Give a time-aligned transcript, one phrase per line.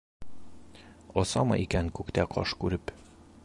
[1.23, 2.95] Осамы икән күктә ҡош күреп